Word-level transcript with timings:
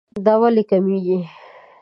دا 0.25 0.33
ولې 0.41 0.63
کميږي 0.69 1.19